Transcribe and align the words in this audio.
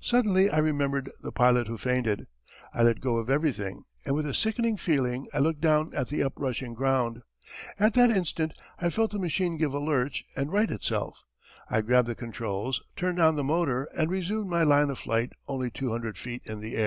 Suddenly 0.00 0.48
I 0.48 0.60
remembered 0.60 1.12
the 1.20 1.30
pilot 1.30 1.66
who 1.66 1.76
fainted. 1.76 2.26
I 2.72 2.82
let 2.82 3.02
go 3.02 3.18
of 3.18 3.28
everything, 3.28 3.84
and 4.06 4.14
with 4.16 4.24
a 4.24 4.32
sickening 4.32 4.78
feeling 4.78 5.26
I 5.34 5.40
looked 5.40 5.60
down 5.60 5.92
at 5.94 6.08
the 6.08 6.22
up 6.22 6.32
rushing 6.36 6.72
ground. 6.72 7.20
At 7.78 7.92
that 7.92 8.08
instant 8.08 8.54
I 8.78 8.88
felt 8.88 9.10
the 9.10 9.18
machine 9.18 9.58
give 9.58 9.74
a 9.74 9.78
lurch 9.78 10.24
and 10.36 10.50
right 10.50 10.70
itself. 10.70 11.24
I 11.68 11.82
grabbed 11.82 12.08
the 12.08 12.14
controls, 12.14 12.82
turned 12.96 13.20
on 13.20 13.36
the 13.36 13.44
motor, 13.44 13.84
and 13.94 14.10
resumed 14.10 14.48
my 14.48 14.62
line 14.62 14.88
of 14.88 14.98
flight 15.00 15.34
only 15.48 15.70
two 15.70 15.90
hundred 15.92 16.16
feet 16.16 16.46
in 16.46 16.60
the 16.60 16.76
air. 16.76 16.82